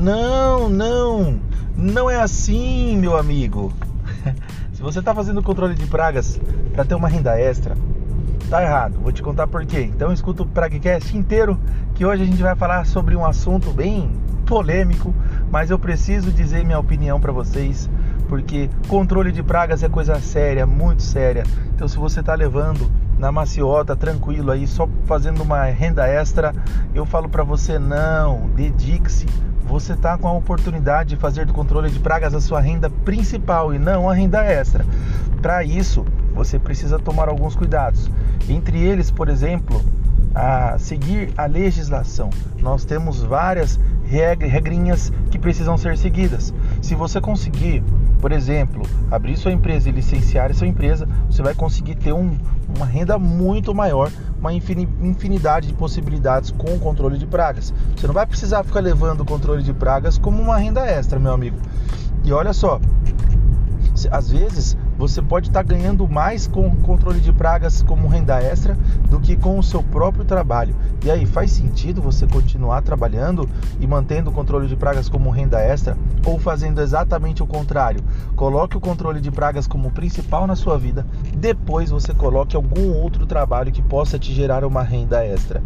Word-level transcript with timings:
Não, 0.00 0.70
não, 0.70 1.38
não 1.76 2.08
é 2.08 2.18
assim, 2.18 2.96
meu 2.96 3.18
amigo. 3.18 3.70
Se 4.72 4.80
você 4.80 5.00
está 5.00 5.14
fazendo 5.14 5.42
controle 5.42 5.74
de 5.74 5.86
pragas 5.86 6.40
para 6.72 6.86
ter 6.86 6.94
uma 6.94 7.06
renda 7.06 7.38
extra, 7.38 7.76
tá 8.48 8.62
errado. 8.62 8.98
Vou 9.02 9.12
te 9.12 9.22
contar 9.22 9.46
por 9.46 9.66
quê. 9.66 9.82
Então 9.94 10.10
escuta 10.10 10.42
o 10.42 10.46
Pragcast 10.46 11.14
inteiro, 11.14 11.60
que 11.94 12.06
hoje 12.06 12.22
a 12.22 12.24
gente 12.24 12.40
vai 12.40 12.56
falar 12.56 12.86
sobre 12.86 13.14
um 13.14 13.26
assunto 13.26 13.72
bem 13.74 14.10
polêmico, 14.46 15.14
mas 15.50 15.68
eu 15.70 15.78
preciso 15.78 16.32
dizer 16.32 16.64
minha 16.64 16.78
opinião 16.78 17.20
para 17.20 17.30
vocês, 17.30 17.90
porque 18.26 18.70
controle 18.88 19.30
de 19.30 19.42
pragas 19.42 19.82
é 19.82 19.88
coisa 19.90 20.18
séria, 20.18 20.64
muito 20.64 21.02
séria. 21.02 21.44
Então 21.74 21.86
se 21.86 21.98
você 21.98 22.20
está 22.20 22.34
levando 22.34 22.90
na 23.20 23.30
maciota, 23.30 23.94
tranquilo 23.94 24.50
aí, 24.50 24.66
só 24.66 24.88
fazendo 25.04 25.42
uma 25.42 25.62
renda 25.64 26.08
extra, 26.08 26.54
eu 26.94 27.04
falo 27.04 27.28
para 27.28 27.44
você 27.44 27.78
não, 27.78 28.48
dedique-se. 28.56 29.26
Você 29.66 29.92
está 29.92 30.16
com 30.16 30.26
a 30.26 30.32
oportunidade 30.32 31.10
de 31.10 31.16
fazer 31.16 31.44
do 31.44 31.52
controle 31.52 31.90
de 31.90 32.00
pragas 32.00 32.34
a 32.34 32.40
sua 32.40 32.60
renda 32.60 32.88
principal 32.88 33.74
e 33.74 33.78
não 33.78 34.08
a 34.08 34.14
renda 34.14 34.42
extra. 34.42 34.86
Para 35.42 35.62
isso, 35.62 36.04
você 36.34 36.58
precisa 36.58 36.98
tomar 36.98 37.28
alguns 37.28 37.54
cuidados. 37.54 38.10
Entre 38.48 38.80
eles, 38.80 39.10
por 39.10 39.28
exemplo, 39.28 39.80
a 40.34 40.78
seguir 40.78 41.32
a 41.36 41.44
legislação. 41.44 42.30
Nós 42.58 42.84
temos 42.84 43.22
várias 43.22 43.78
regrinhas 44.04 45.12
que 45.30 45.38
precisam 45.38 45.76
ser 45.76 45.96
seguidas. 45.98 46.54
Se 46.80 46.94
você 46.94 47.20
conseguir, 47.20 47.82
por 48.20 48.32
exemplo, 48.32 48.82
abrir 49.10 49.36
sua 49.36 49.52
empresa 49.52 49.88
e 49.88 49.92
licenciar 49.92 50.52
sua 50.54 50.66
empresa, 50.66 51.06
você 51.30 51.42
vai 51.42 51.54
conseguir 51.54 51.94
ter 51.94 52.12
um, 52.12 52.36
uma 52.76 52.86
renda 52.86 53.18
muito 53.18 53.74
maior, 53.74 54.10
uma 54.38 54.52
infinidade 54.52 55.66
de 55.66 55.74
possibilidades 55.74 56.50
com 56.50 56.74
o 56.74 56.78
controle 56.78 57.18
de 57.18 57.26
pragas. 57.26 57.74
Você 57.96 58.06
não 58.06 58.14
vai 58.14 58.26
precisar 58.26 58.64
ficar 58.64 58.80
levando 58.80 59.20
o 59.20 59.24
controle 59.24 59.62
de 59.62 59.72
pragas 59.72 60.16
como 60.16 60.40
uma 60.40 60.56
renda 60.56 60.84
extra, 60.86 61.18
meu 61.18 61.32
amigo. 61.32 61.58
E 62.24 62.32
olha 62.32 62.52
só, 62.52 62.80
às 64.10 64.30
vezes 64.30 64.76
você 65.00 65.22
pode 65.22 65.48
estar 65.48 65.62
ganhando 65.62 66.06
mais 66.06 66.46
com 66.46 66.76
controle 66.76 67.20
de 67.20 67.32
pragas 67.32 67.80
como 67.80 68.06
renda 68.06 68.38
extra 68.38 68.76
do 69.08 69.18
que 69.18 69.34
com 69.34 69.58
o 69.58 69.62
seu 69.62 69.82
próprio 69.82 70.26
trabalho. 70.26 70.76
E 71.02 71.10
aí, 71.10 71.24
faz 71.24 71.52
sentido 71.52 72.02
você 72.02 72.26
continuar 72.26 72.82
trabalhando 72.82 73.48
e 73.80 73.86
mantendo 73.86 74.28
o 74.28 74.32
controle 74.32 74.68
de 74.68 74.76
pragas 74.76 75.08
como 75.08 75.30
renda 75.30 75.58
extra 75.58 75.96
ou 76.22 76.38
fazendo 76.38 76.82
exatamente 76.82 77.42
o 77.42 77.46
contrário? 77.46 78.04
Coloque 78.36 78.76
o 78.76 78.80
controle 78.80 79.22
de 79.22 79.30
pragas 79.30 79.66
como 79.66 79.90
principal 79.90 80.46
na 80.46 80.54
sua 80.54 80.76
vida, 80.76 81.06
depois 81.34 81.88
você 81.88 82.12
coloque 82.12 82.54
algum 82.54 82.92
outro 82.92 83.24
trabalho 83.24 83.72
que 83.72 83.80
possa 83.80 84.18
te 84.18 84.34
gerar 84.34 84.66
uma 84.66 84.82
renda 84.82 85.24
extra. 85.24 85.62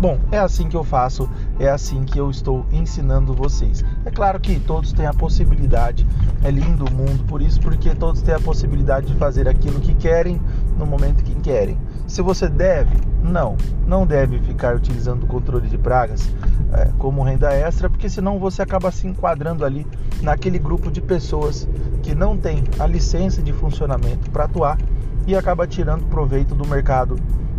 Bom, 0.00 0.18
é 0.32 0.38
assim 0.38 0.66
que 0.66 0.76
eu 0.76 0.84
faço, 0.84 1.28
é 1.60 1.68
assim 1.68 2.04
que 2.04 2.18
eu 2.18 2.30
estou 2.30 2.64
ensinando 2.72 3.34
vocês. 3.34 3.84
É 4.06 4.10
claro 4.10 4.40
que 4.40 4.58
todos 4.58 4.94
têm 4.94 5.04
a 5.04 5.12
possibilidade, 5.12 6.06
é 6.42 6.50
lindo 6.50 6.86
o 6.86 6.90
mundo 6.90 7.22
por 7.24 7.42
isso, 7.42 7.60
porque 7.60 7.94
todos 7.94 8.22
têm 8.22 8.34
a 8.34 8.40
possibilidade 8.40 8.77
possibilidade 8.78 9.06
de 9.06 9.14
fazer 9.14 9.48
aquilo 9.48 9.80
que 9.80 9.94
querem 9.94 10.40
no 10.76 10.86
momento 10.86 11.24
que 11.24 11.34
querem. 11.36 11.76
Se 12.06 12.22
você 12.22 12.48
deve, 12.48 12.96
não, 13.22 13.56
não 13.86 14.06
deve 14.06 14.38
ficar 14.40 14.76
utilizando 14.76 15.24
o 15.24 15.26
controle 15.26 15.68
de 15.68 15.76
pragas 15.76 16.30
é, 16.72 16.88
como 16.98 17.22
renda 17.22 17.52
extra, 17.52 17.90
porque 17.90 18.08
senão 18.08 18.38
você 18.38 18.62
acaba 18.62 18.90
se 18.90 19.06
enquadrando 19.06 19.64
ali 19.64 19.86
naquele 20.22 20.58
grupo 20.58 20.90
de 20.90 21.00
pessoas 21.00 21.68
que 22.02 22.14
não 22.14 22.36
tem 22.36 22.64
a 22.78 22.86
licença 22.86 23.42
de 23.42 23.52
funcionamento 23.52 24.30
para 24.30 24.44
atuar 24.44 24.78
e 25.26 25.36
acaba 25.36 25.66
tirando 25.66 26.08
proveito 26.08 26.54
do 26.54 26.66
mercado 26.66 27.16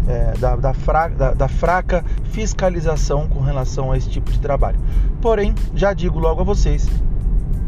é, 0.07 0.33
da, 0.39 0.55
da, 0.55 0.73
fra, 0.73 1.07
da, 1.09 1.33
da, 1.33 1.47
fraca 1.47 2.03
fiscalização 2.31 3.27
com 3.27 3.41
relação 3.41 3.91
a 3.91 3.97
esse 3.97 4.09
tipo 4.09 4.31
de 4.31 4.39
trabalho. 4.39 4.79
Porém, 5.21 5.53
já 5.75 5.93
digo 5.93 6.17
logo 6.17 6.41
a 6.41 6.43
vocês 6.43 6.89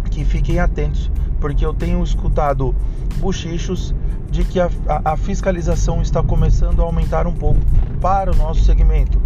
que 0.09 0.25
fiquem 0.25 0.59
atentos 0.59 1.11
porque 1.41 1.65
eu 1.65 1.73
tenho 1.73 2.01
escutado 2.03 2.73
bochichos 3.17 3.93
de 4.29 4.45
que 4.45 4.59
a, 4.59 4.69
a, 4.87 5.11
a, 5.11 5.17
fiscalização 5.17 6.01
está 6.01 6.23
começando 6.23 6.81
a 6.81 6.85
aumentar 6.85 7.27
um 7.27 7.33
pouco 7.33 7.59
para 7.99 8.31
o 8.31 8.35
nosso 8.35 8.63
segmento. 8.63 9.19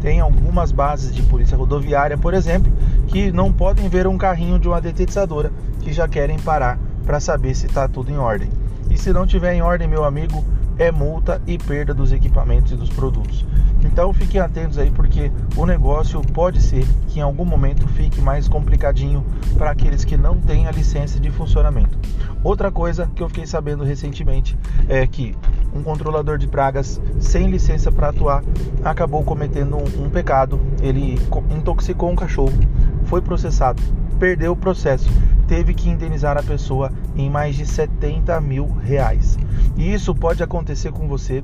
Tem 0.00 0.20
algumas 0.20 0.70
bases 0.70 1.12
de 1.12 1.22
polícia 1.22 1.56
rodoviária, 1.56 2.16
por 2.16 2.34
exemplo, 2.34 2.70
que 3.08 3.32
não 3.32 3.52
podem 3.52 3.88
ver 3.88 4.06
um 4.06 4.16
carrinho 4.16 4.58
de 4.58 4.68
uma 4.68 4.80
detetizadora 4.80 5.50
que 5.80 5.92
já 5.92 6.06
querem 6.06 6.38
parar 6.38 6.78
para 7.04 7.18
saber 7.18 7.54
se 7.54 7.66
está 7.66 7.88
tudo 7.88 8.12
em 8.12 8.18
ordem. 8.18 8.48
E 8.90 8.96
se 8.96 9.12
não 9.12 9.26
tiver 9.26 9.54
em 9.54 9.62
ordem, 9.62 9.88
meu 9.88 10.04
amigo, 10.04 10.44
é 10.78 10.90
multa 10.90 11.40
e 11.46 11.58
perda 11.58 11.94
dos 11.94 12.12
equipamentos 12.12 12.72
e 12.72 12.76
dos 12.76 12.90
produtos. 12.90 13.44
Então 13.84 14.12
fiquem 14.12 14.40
atentos 14.40 14.78
aí 14.78 14.90
porque 14.90 15.30
o 15.56 15.66
negócio 15.66 16.20
pode 16.20 16.60
ser 16.60 16.84
que 17.08 17.18
em 17.18 17.22
algum 17.22 17.44
momento 17.44 17.86
fique 17.88 18.20
mais 18.20 18.48
complicadinho 18.48 19.24
para 19.56 19.70
aqueles 19.70 20.04
que 20.04 20.16
não 20.16 20.36
têm 20.40 20.66
a 20.66 20.72
licença 20.72 21.20
de 21.20 21.30
funcionamento. 21.30 21.98
Outra 22.42 22.70
coisa 22.70 23.08
que 23.14 23.22
eu 23.22 23.28
fiquei 23.28 23.46
sabendo 23.46 23.84
recentemente 23.84 24.58
é 24.88 25.06
que 25.06 25.36
um 25.74 25.82
controlador 25.82 26.38
de 26.38 26.46
pragas 26.46 27.00
sem 27.20 27.48
licença 27.48 27.92
para 27.92 28.08
atuar 28.08 28.42
acabou 28.82 29.22
cometendo 29.22 29.76
um, 29.76 30.06
um 30.06 30.10
pecado. 30.10 30.60
Ele 30.82 31.18
intoxicou 31.50 32.10
um 32.10 32.16
cachorro, 32.16 32.58
foi 33.04 33.20
processado, 33.20 33.82
perdeu 34.18 34.52
o 34.52 34.56
processo, 34.56 35.10
teve 35.46 35.74
que 35.74 35.88
indenizar 35.88 36.38
a 36.38 36.42
pessoa 36.42 36.90
em 37.14 37.28
mais 37.28 37.54
de 37.56 37.66
70 37.66 38.40
mil 38.40 38.66
reais. 38.82 39.38
E 39.76 39.92
isso 39.92 40.14
pode 40.14 40.42
acontecer 40.42 40.92
com 40.92 41.08
você 41.08 41.42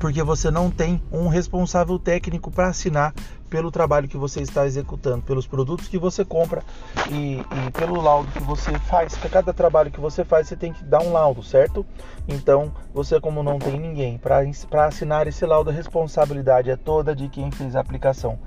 porque 0.00 0.22
você 0.22 0.50
não 0.50 0.70
tem 0.70 1.00
um 1.12 1.28
responsável 1.28 1.98
técnico 1.98 2.50
para 2.50 2.68
assinar 2.68 3.14
pelo 3.50 3.70
trabalho 3.70 4.08
que 4.08 4.16
você 4.16 4.40
está 4.40 4.64
executando, 4.64 5.22
pelos 5.22 5.46
produtos 5.46 5.88
que 5.88 5.98
você 5.98 6.24
compra 6.24 6.62
e, 7.10 7.40
e 7.40 7.70
pelo 7.72 8.00
laudo 8.00 8.30
que 8.32 8.42
você 8.42 8.78
faz. 8.78 9.16
Para 9.18 9.28
cada 9.28 9.52
trabalho 9.52 9.90
que 9.90 10.00
você 10.00 10.24
faz, 10.24 10.48
você 10.48 10.56
tem 10.56 10.72
que 10.72 10.82
dar 10.84 11.02
um 11.02 11.12
laudo, 11.12 11.42
certo? 11.42 11.84
Então, 12.26 12.72
você 12.94 13.20
como 13.20 13.42
não 13.42 13.58
tem 13.58 13.78
ninguém 13.78 14.16
para 14.16 14.86
assinar 14.86 15.26
esse 15.26 15.44
laudo, 15.44 15.68
a 15.68 15.72
responsabilidade 15.72 16.70
é 16.70 16.76
toda 16.76 17.14
de 17.14 17.28
quem 17.28 17.50
fez 17.50 17.76
a 17.76 17.80
aplicação. 17.80 18.38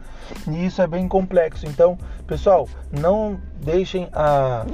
E 0.48 0.66
isso 0.66 0.82
é 0.82 0.88
bem 0.88 1.08
complexo. 1.08 1.68
Então, 1.68 1.98
pessoal, 2.26 2.68
não 2.90 3.40
deixem 3.62 4.10
a 4.14 4.66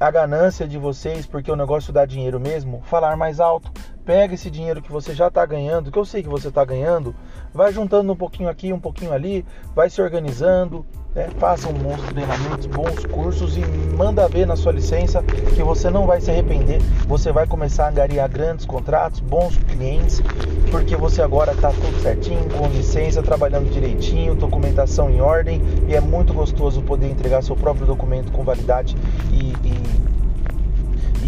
a 0.00 0.10
ganância 0.10 0.66
de 0.66 0.78
vocês, 0.78 1.26
porque 1.26 1.52
o 1.52 1.56
negócio 1.56 1.92
dá 1.92 2.06
dinheiro 2.06 2.40
mesmo, 2.40 2.80
falar 2.86 3.18
mais 3.18 3.38
alto. 3.38 3.70
Pega 4.02 4.32
esse 4.32 4.50
dinheiro 4.50 4.80
que 4.80 4.90
você 4.90 5.14
já 5.14 5.28
está 5.28 5.44
ganhando, 5.44 5.92
que 5.92 5.98
eu 5.98 6.06
sei 6.06 6.22
que 6.22 6.28
você 6.28 6.48
está 6.48 6.64
ganhando, 6.64 7.14
vai 7.52 7.70
juntando 7.70 8.10
um 8.10 8.16
pouquinho 8.16 8.48
aqui, 8.48 8.72
um 8.72 8.80
pouquinho 8.80 9.12
ali, 9.12 9.44
vai 9.74 9.90
se 9.90 10.00
organizando, 10.00 10.86
né? 11.14 11.28
faça 11.38 11.68
bons 11.72 12.00
treinamentos, 12.02 12.66
bons 12.66 13.04
cursos 13.06 13.56
e 13.56 13.60
manda 13.96 14.28
ver 14.28 14.46
na 14.46 14.56
sua 14.56 14.72
licença 14.72 15.22
que 15.22 15.62
você 15.62 15.90
não 15.90 16.06
vai 16.06 16.20
se 16.20 16.30
arrepender. 16.30 16.80
Você 17.06 17.32
vai 17.32 17.46
começar 17.46 17.86
a 17.86 17.90
angariar 17.90 18.28
grandes 18.28 18.64
contratos, 18.64 19.20
bons 19.20 19.56
clientes, 19.68 20.22
porque 20.70 20.96
você 20.96 21.22
agora 21.22 21.52
está 21.52 21.70
tudo 21.70 22.00
certinho, 22.02 22.48
com 22.50 22.68
licença, 22.68 23.22
trabalhando 23.22 23.70
direitinho, 23.70 24.34
documentação 24.34 25.10
em 25.10 25.20
ordem 25.20 25.60
e 25.88 25.94
é 25.94 26.00
muito 26.00 26.32
gostoso 26.32 26.82
poder 26.82 27.10
entregar 27.10 27.42
seu 27.42 27.56
próprio 27.56 27.86
documento 27.86 28.30
com 28.32 28.44
validade 28.44 28.96
e, 29.32 29.52
e 29.66 29.99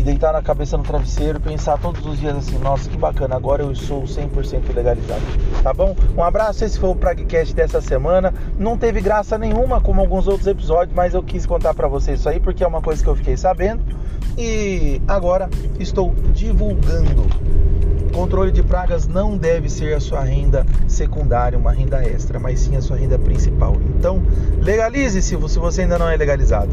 deitar 0.03 0.33
na 0.33 0.43
cabeça 0.43 0.77
no 0.77 0.83
travesseiro 0.83 1.39
e 1.39 1.41
pensar 1.41 1.79
todos 1.79 2.05
os 2.05 2.19
dias 2.19 2.37
assim, 2.37 2.59
nossa, 2.59 2.89
que 2.89 2.97
bacana, 2.97 3.37
agora 3.37 3.63
eu 3.63 3.75
sou 3.75 4.03
100% 4.03 4.75
legalizado. 4.75 5.23
Tá 5.63 5.73
bom? 5.73 5.95
Um 6.17 6.23
abraço, 6.23 6.65
esse 6.65 6.79
foi 6.79 6.91
o 6.91 6.95
Pragcast 6.95 7.55
dessa 7.55 7.81
semana. 7.81 8.33
Não 8.59 8.77
teve 8.77 9.01
graça 9.01 9.39
nenhuma 9.39 9.81
como 9.81 10.01
alguns 10.01 10.27
outros 10.27 10.47
episódios, 10.47 10.95
mas 10.95 11.15
eu 11.15 11.23
quis 11.23 11.47
contar 11.47 11.75
para 11.75 11.89
vocês 11.89 12.21
isso 12.21 12.29
aí 12.29 12.41
porque 12.41 12.65
é 12.65 12.67
uma 12.67 12.83
coisa 12.83 13.03
que 13.03 13.09
eu 13.09 13.17
fiquei 13.17 13.37
sabendo 13.37 13.83
e 14.37 15.01
agora 15.07 15.49
estou 15.79 16.15
divulgando. 16.33 17.27
Controle 18.13 18.53
de 18.53 18.63
pragas 18.63 19.07
não 19.09 19.39
deve 19.39 19.71
ser 19.71 19.95
a 19.95 20.01
sua 20.01 20.21
renda 20.21 20.67
secundária, 20.87 21.59
uma 21.59 21.73
renda 21.73 22.05
extra, 22.05 22.39
mas 22.39 22.61
sim 22.61 22.77
a 22.77 22.83
sua 22.83 22.97
renda 22.97 23.19
principal. 23.19 23.77
Então, 23.97 24.23
legalize-se 24.61 25.23
se 25.49 25.59
você 25.59 25.83
ainda 25.83 25.99
não 25.99 26.09
é 26.09 26.17
legalizado. 26.17 26.71